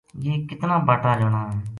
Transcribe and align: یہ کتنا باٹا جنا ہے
یہ 0.25 0.33
کتنا 0.49 0.77
باٹا 0.87 1.11
جنا 1.19 1.41
ہے 1.51 1.59